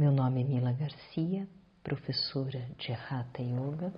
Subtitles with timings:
[0.00, 1.46] Meu nome é Mila Garcia,
[1.84, 3.92] professora de Hatha Yoga.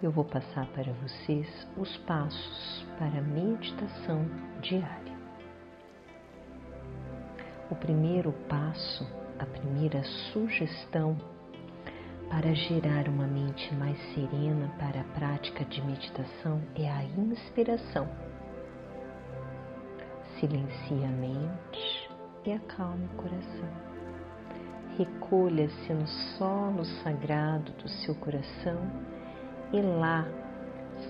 [0.00, 4.24] Eu vou passar para vocês os passos para a meditação
[4.62, 5.18] diária.
[7.72, 9.04] O primeiro passo,
[9.36, 10.00] a primeira
[10.32, 11.16] sugestão
[12.28, 18.08] para gerar uma mente mais serena para a prática de meditação é a inspiração.
[20.38, 22.10] Silencie a mente
[22.46, 23.99] e acalme o coração
[25.00, 28.78] recolha-se no solo sagrado do seu coração
[29.72, 30.26] e lá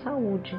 [0.01, 0.57] saúde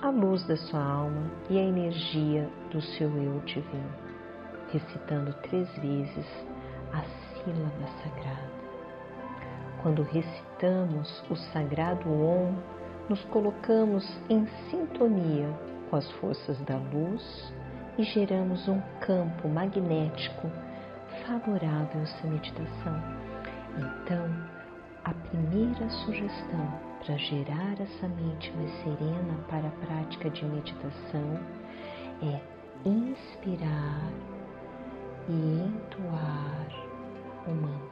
[0.00, 3.92] a luz da sua alma e a energia do seu eu divino,
[4.70, 6.26] recitando três vezes
[6.92, 8.58] a sílaba sagrada.
[9.82, 12.54] Quando recitamos o sagrado Om,
[13.08, 15.48] nos colocamos em sintonia
[15.90, 17.52] com as forças da luz
[17.98, 20.48] e geramos um campo magnético
[21.26, 23.02] favorável essa meditação.
[23.76, 24.26] Então,
[25.04, 31.40] a primeira sugestão para gerar essa mente mais serena para a prática de meditação
[32.22, 32.40] é
[32.84, 34.10] inspirar
[35.28, 36.68] e entoar
[37.46, 37.87] o mantra.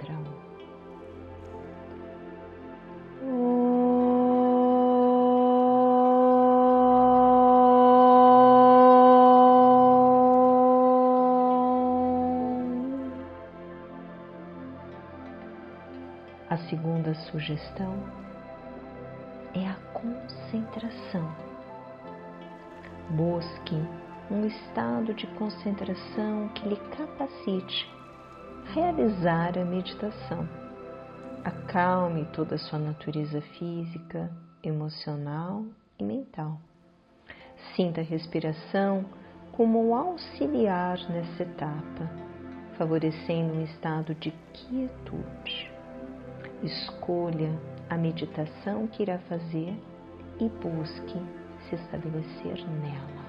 [16.56, 18.02] A segunda sugestão
[19.54, 21.30] é a concentração.
[23.10, 23.74] Busque
[24.30, 27.86] um estado de concentração que lhe capacite
[28.72, 30.48] realizar a meditação.
[31.44, 35.62] Acalme toda a sua natureza física, emocional
[35.98, 36.58] e mental.
[37.74, 39.04] Sinta a respiração
[39.52, 42.10] como um auxiliar nessa etapa,
[42.78, 45.75] favorecendo um estado de quietude.
[46.62, 47.52] Escolha
[47.90, 49.76] a meditação que irá fazer
[50.40, 51.22] e busque
[51.68, 53.26] se estabelecer nela.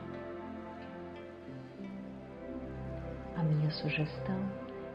[3.35, 4.39] A minha sugestão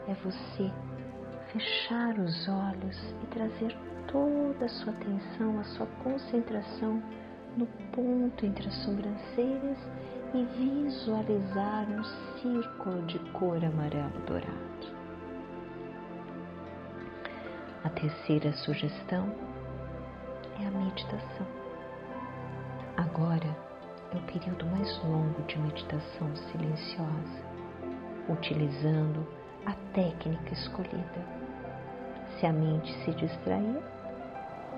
[0.09, 0.71] é você
[1.53, 3.77] fechar os olhos e trazer
[4.11, 7.03] toda a sua atenção, a sua concentração
[7.57, 9.79] no ponto entre as sobrancelhas
[10.35, 12.05] e visualizar um
[12.41, 15.02] círculo de cor amarelo dourado.
[17.85, 19.29] A terceira sugestão
[20.61, 21.47] é a meditação.
[22.97, 23.57] Agora
[24.13, 27.43] é o período mais longo de meditação silenciosa,
[28.29, 29.27] utilizando
[29.67, 31.27] a técnica escolhida.
[32.39, 33.83] Se a mente se distrair,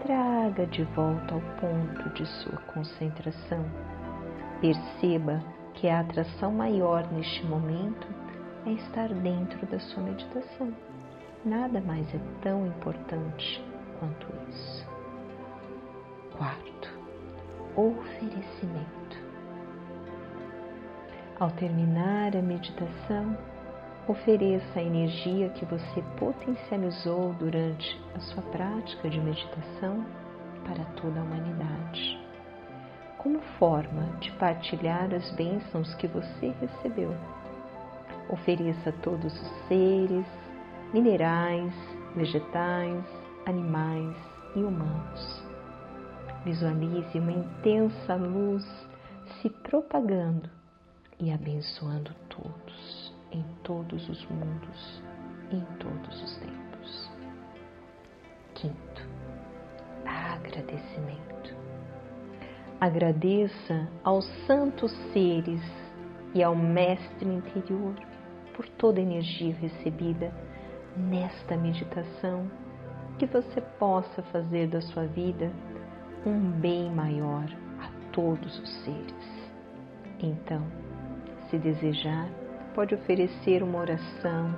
[0.02, 3.66] traga de volta ao ponto de sua concentração.
[4.62, 5.44] Perceba
[5.74, 8.08] que a atração maior neste momento
[8.64, 10.72] é estar dentro da sua meditação
[11.44, 13.62] Nada mais é tão importante
[14.00, 14.88] quanto isso.
[16.38, 16.88] Quarto,
[17.76, 19.18] oferecimento.
[21.38, 23.36] Ao terminar a meditação,
[24.08, 30.02] ofereça a energia que você potencializou durante a sua prática de meditação
[30.64, 32.18] para toda a humanidade,
[33.18, 37.14] como forma de partilhar as bênçãos que você recebeu.
[38.30, 40.43] Ofereça a todos os seres,
[40.94, 41.74] minerais,
[42.14, 43.04] vegetais,
[43.46, 44.16] animais
[44.54, 45.44] e humanos.
[46.44, 48.64] Visualize uma intensa luz
[49.40, 50.48] se propagando
[51.18, 55.02] e abençoando todos, em todos os mundos,
[55.50, 57.10] em todos os tempos.
[58.54, 59.02] Quinto,
[60.06, 61.56] agradecimento.
[62.80, 65.60] Agradeça aos santos seres
[66.32, 67.96] e ao Mestre interior
[68.54, 70.32] por toda a energia recebida
[70.96, 72.50] nesta meditação
[73.18, 75.50] que você possa fazer da sua vida
[76.26, 77.44] um bem maior
[77.80, 79.50] a todos os seres.
[80.20, 80.66] Então,
[81.48, 82.28] se desejar,
[82.74, 84.54] pode oferecer uma oração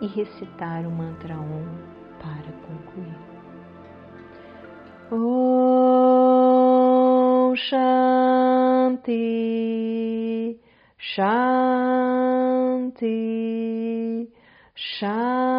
[0.00, 1.64] e recitar o mantra Om
[2.20, 3.16] para concluir.
[5.10, 6.36] Om
[7.56, 9.16] Shanti
[10.98, 11.46] Shanti
[14.74, 15.55] Shanti